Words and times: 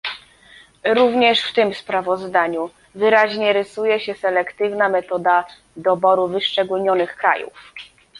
Również 0.85 1.41
w 1.43 1.53
tym 1.53 1.73
sprawozdaniu 1.73 2.69
wyraźnie 2.95 3.53
rysuje 3.53 3.99
się 3.99 4.13
selektywna 4.13 4.89
metoda 4.89 5.45
doboru 5.75 6.27
wyszczególnionych 6.27 7.15
krajów 7.15 7.73